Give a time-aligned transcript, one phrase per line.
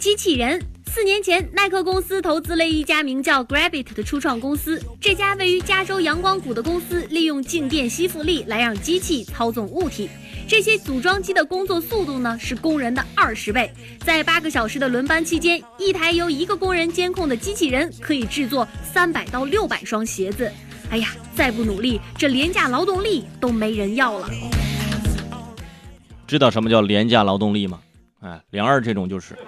[0.00, 0.58] 机器人。
[0.86, 4.82] 四年前，耐克公司投资了一家名叫 Grabit 的初创公司。
[4.98, 10.08] 这家位于加州阳光谷的公司，利用静电吸附力来让机器操纵物体。
[10.48, 13.70] 这些组装机的工作速度呢，是工人的二十倍。
[13.98, 20.50] 在八个小时的轮班期间，一台由一个工人监控的机器人可以制作三百到六百双鞋子。
[20.88, 24.30] 哎呀，再不努力，这廉价劳动力都没人要了。
[26.26, 27.78] 知道什么叫廉价劳动力吗？
[28.22, 29.38] 哎，梁二这种就是。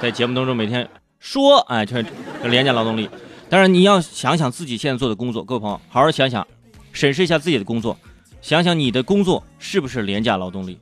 [0.00, 2.02] 在节目当中每天说，哎，这
[2.44, 3.10] 廉价劳动力。
[3.50, 6.46] 当然你要想想自己现在做的工作，各位朋友，好好想想，
[6.90, 7.98] 审视一下自己的工作，
[8.40, 10.78] 想想你的工作是不是廉价劳动力。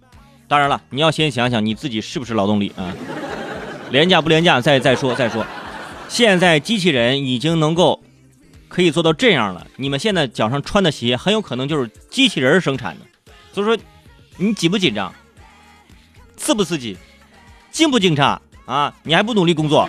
[0.47, 2.95] 当然了，你要先想想你自己是不是劳动力啊？
[3.91, 4.61] 廉价不廉价？
[4.61, 5.45] 再再说再说。
[6.09, 8.01] 现在机器人已经能够
[8.69, 13.33] 可以做到这样了，你们现在脚上穿的鞋很有可能就是机器人生产的。
[13.53, 13.77] 所以说，
[14.37, 15.13] 你紧不紧张？
[16.37, 16.97] 刺不刺激？
[17.73, 18.39] 惊不惊诧？
[18.69, 19.89] 啊，你还不努力工作？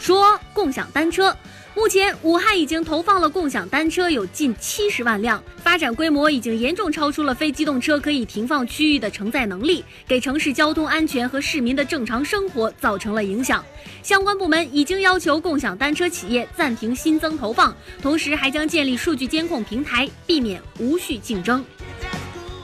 [0.00, 1.36] 说共享单车，
[1.74, 13.62] 目前武汉已经投放了共享单车有近七十万辆，发展规模已经严重超出了非机动车可以停放区域的承载能力，给城市交通安全和市民的正常生活造成了影响。
[14.02, 21.62] 相关部门已经要求共享单车企业暂停新增投放，同时还将建立数据监控平台，避免无序竞争。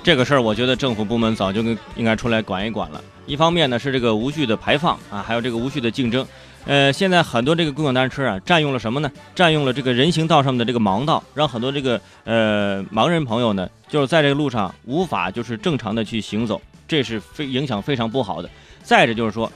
[0.03, 1.63] 这个事儿，我觉得政府部门早就
[1.95, 3.01] 应该出来管一管了。
[3.25, 6.27] 一方面呢是这个无序的排放啊，还有这个无序的竞争。
[6.65, 9.11] 呃，现在很多这个共享单车啊，占用了什么呢？
[9.35, 18.51] 占用了这个人行道上的这个盲道，让很多这个呃盲人朋友呢，就是在这个路上无法就是正常的去行走，这是非影响非常不好的。
[18.83, 19.51] 再者就是说，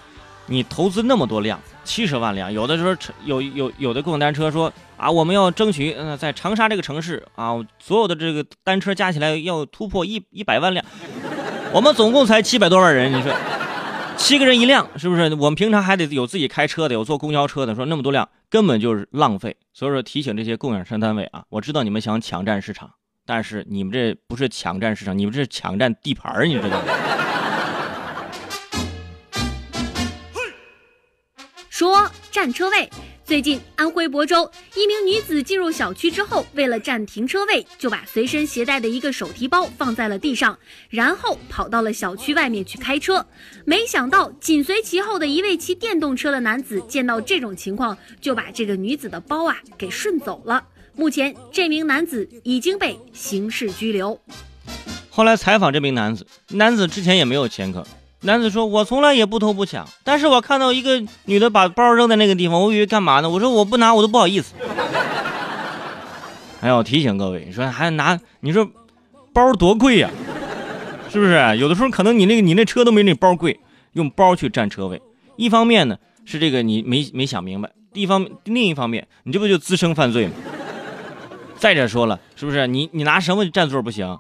[0.47, 4.70] 你投资那么多辆，七十万辆，有的时候有有有的共享单车说。
[4.98, 10.83] 啊，我们要争取，嗯，在长沙这个城市啊，所有的这个单车加起来要突破一一百万辆。
[11.70, 13.31] 我们总共才七百多万人，你说
[14.16, 15.25] 七个人一辆，是不是？
[15.34, 19.55] 我们平常还得有自己开车的，有坐公交车的，说那么多辆根本就是浪费。
[19.75, 22.91] 所以说提醒这些共享车单位啊，我知道你们想抢占市场，
[23.27, 26.84] 但是你们这不是抢占市场，你们这是抢占地盘你知道吗？
[31.78, 32.88] 说占车位。
[33.22, 43.26] 最近，安徽亳州一名女子进入小区之后，为了占停车位，就把随身携带的一个手提包放在了地上，然后跑到了小区外面去开车。
[43.66, 50.64] 没想到，紧随其后的一位骑电动车的男子见到这种情况，就把这个女子的包啊给顺走了。
[50.94, 54.19] 目前，这名男子已经被刑事拘留。
[55.10, 57.87] 后来采访这名男子，男子之前也没有前科。
[58.22, 63.28] 男子说：“我从来也不偷不抢，但是我看到一个女的把包扔在那个地方，我以为干嘛呢？
[63.28, 64.54] 我说我不拿我都不好意思。
[66.60, 68.19] 还要提醒各位，你说还拿？
[68.41, 68.69] 你说
[69.32, 70.10] 包多贵呀？
[71.10, 71.56] 是不是？
[71.59, 73.60] 有的时候可能你那个你那车都没那包贵，
[73.93, 75.00] 用包去占车位。
[75.37, 80.32] 一方面呢是这个你没没想明白，一方另一方面你这不就滋生犯罪吗？
[81.59, 82.66] 再者说了，是不是？
[82.66, 84.19] 你你拿什么占座不行？”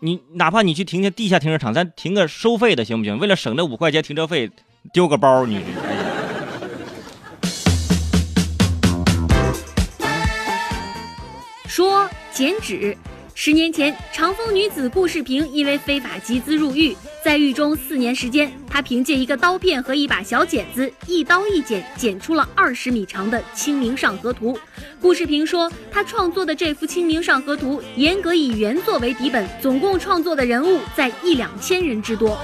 [0.00, 3.18] 你哪怕你去停下地下停车场，咱停个收费的行不行？
[3.18, 4.50] 为了省那五块钱停车费，
[4.92, 5.62] 丢个包你。
[11.66, 12.96] 说剪纸。
[13.36, 24.54] 十年前，长风女子顾世平因为非法集资入狱，在狱中四年时间，她凭借一个刀片和一把小剪子，一刀一剪，剪出了二十米长的《清明上河图》。
[25.00, 32.38] 顾世平说，他创作的这幅《清明上河图》严格以原作为底本，总共创作的人物在一两千人之多。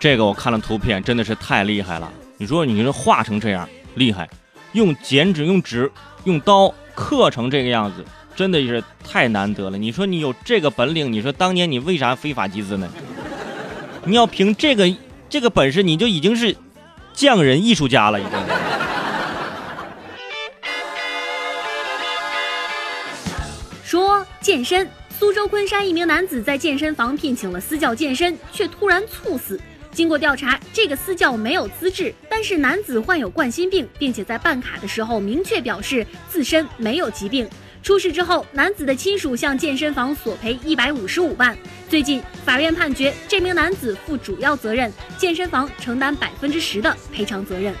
[0.00, 2.10] 这个我看了图片，真的是太厉害了。
[2.38, 4.26] 你说你这画成这样厉害，
[4.72, 5.92] 用剪纸、用纸、
[6.24, 8.02] 用刀刻成这个样子。
[8.36, 9.78] 真的是太难得了！
[9.78, 12.86] 你说你有这个本领，你说当年你为啥非法集资呢？
[14.04, 14.94] 你要凭这个
[15.30, 16.54] 这个本事，你就已经是
[17.14, 18.32] 匠人艺术家了，已经。
[23.82, 24.86] 说健身，
[25.18, 29.58] 苏州昆山一名男子在健身房聘请了私教健身，却突然猝死。
[29.92, 37.48] 经过调查，这个私教没有资质，但是男子患有冠心病，并且在办卡的时候明确表示自身没有疾病。
[37.86, 41.56] 出事之后，男子的亲属向健身房索赔一百五十五万。
[41.88, 47.72] 最近，法院判决这名男子负主要责任，健身房承担百分之十的赔偿责任。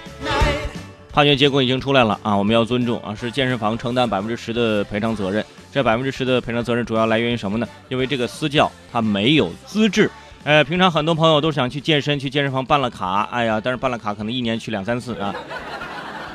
[1.12, 5.44] 判决结果已经出来了啊，我们要尊重啊，是健身房承担百分之十的赔偿责任。
[5.72, 7.66] 这百分之十的赔偿责任主要来源于什么呢？
[7.88, 10.08] 因为这个私教他没有资质。
[10.44, 15.34] 呃，平常很多朋友都想去健身，去健身房办了卡，哎呀，但是办了卡可能一年去两三次啊。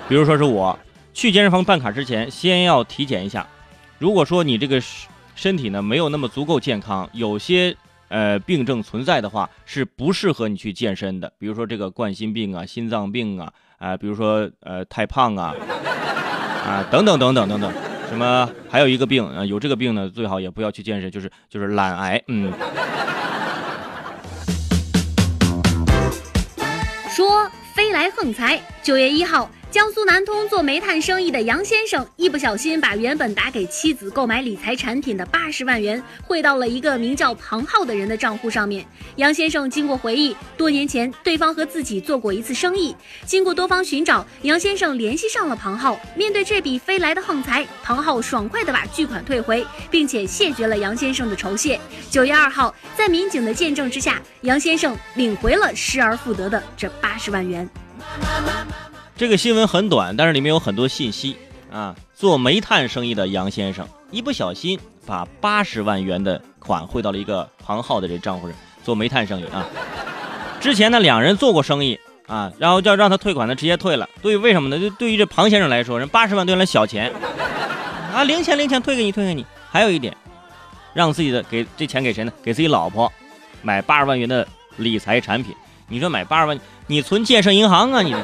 [0.10, 0.78] 比如说是我
[1.14, 3.48] 去健身房办卡之前，先要体检一下。
[4.02, 4.82] 如果说你这个
[5.36, 7.78] 身体呢没有那么足够健康，有些
[8.08, 11.32] 呃病症存在的话，是不适合你去健身的。
[11.38, 15.54] 比如说这个冠心病啊、心脏病啊，啊，比如说呃太胖啊，
[16.66, 17.72] 啊等等等等等等，
[18.10, 22.52] 什么还有一个病啊，有这个病呢，最好也不要去健身，就是就是懒癌，嗯。
[27.08, 29.48] 说飞来横财，九月一号。
[29.72, 38.86] 江苏南通做煤炭生意的杨先生一不小心把原本打给妻子购买理财产品的八十万元汇到了一个名叫庞浩的人的账户上面。
[39.16, 42.94] 杨先生经过回忆，多年前对方和自己做过一次生意。
[43.26, 45.98] 经过多方寻找，杨先生联系上了庞浩。
[46.18, 51.80] 面对这笔飞来的横财，庞浩爽快地把巨款退回，并且谢绝了杨先生的酬谢。
[52.10, 57.70] 九月二号，在民警的见证之下，杨先生领回了失而复得的这八十万元。
[59.22, 61.38] 这个新闻很短，但是里面有很多信息
[61.72, 61.96] 啊。
[62.16, 68.58] 做煤炭生意的杨先生一不小心把八十万元的款汇到了一个庞浩的这账户上。
[68.84, 69.64] 做煤炭生意啊，
[70.60, 74.10] 之前呢两人做过生意啊，然后要让他退款呢，直接退了。
[74.24, 74.80] 对于为什么呢？
[74.80, 77.14] 就对于这庞先生来说，人八十万对他小钱
[78.12, 79.46] 啊，零钱零钱退给你，退给你。
[79.70, 80.18] 还有一点，
[80.96, 82.34] 让自己的给这钱给谁呢？
[82.42, 83.14] 给自己老婆
[83.62, 84.48] 买八十万元的
[84.78, 85.56] 理财产品。
[85.88, 88.16] 你说买八十万，你存建设银行啊，你。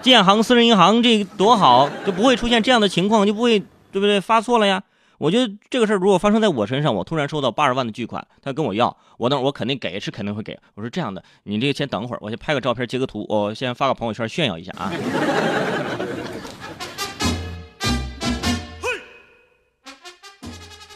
[0.00, 3.58] 建行私人银行这多好，就不会出现这样的情况，就不会
[3.92, 4.82] 对不对发错了呀？
[5.18, 10.56] 我觉得这个事儿如果发生在我身上，我突然收到八十万的巨款，他跟我要，我那我肯定给，是肯定会给。
[10.74, 14.92] 我说这样的，你这个先等会儿，我先拍个照片，截个图，我先发个朋友圈炫耀一下啊。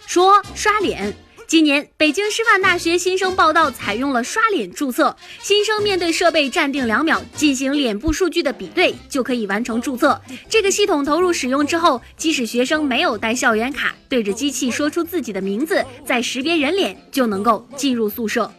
[0.07, 1.13] 说刷脸。
[1.53, 5.15] 今年，北京师范大学新生报到采用了刷脸注册。
[5.43, 10.19] 新生面对设备站定两秒，进行脸部数据的比对，就可以完成注册。
[10.49, 18.51] 这个系统投入使用之后，即使学生没有带校园卡，对着机器说出自己的名字，再识别人脸，就能够进入宿舍。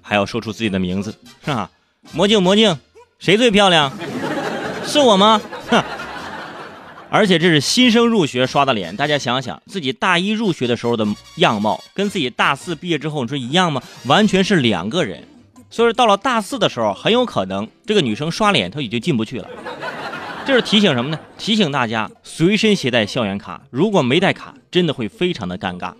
[0.00, 1.14] 还要说出自己的名字，
[1.44, 1.70] 是吧？
[2.10, 2.74] 魔镜魔镜，
[3.18, 3.92] 谁最漂亮？
[4.86, 5.42] 是我吗？
[7.08, 11.06] 而且这是新生入学刷的脸，大家想想，自己大一入学的时候的
[11.36, 13.80] 样貌，跟自己大四毕业之后你说一样吗？
[14.06, 15.22] 完全是两个人。
[15.70, 19.48] 所以说到了大四的时候，很有可能这个女生刷脸她已经进不去了。
[20.44, 21.18] 这是提醒什么呢？
[21.38, 25.92] 提醒大家随身携带校园卡，如果没带卡，真的会非常的尴尬。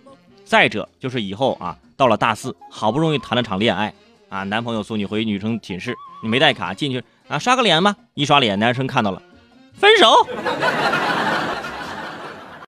[0.44, 3.92] 再者就是以后啊，到了大四，好不容易谈了场恋爱
[4.28, 9.22] 啊，男朋友送你回女生寝室，你没带卡进去啊，刷个脸吧，一刷脸，男生看到了。
[9.80, 10.26] 分手。